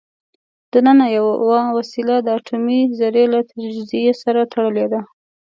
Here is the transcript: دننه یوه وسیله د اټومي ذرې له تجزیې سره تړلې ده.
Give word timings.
دننه 0.71 1.05
یوه 1.17 1.61
وسیله 1.77 2.15
د 2.21 2.27
اټومي 2.37 2.81
ذرې 2.99 3.25
له 3.33 3.39
تجزیې 3.49 4.13
سره 4.23 4.41
تړلې 4.53 4.85
ده. 4.91 5.01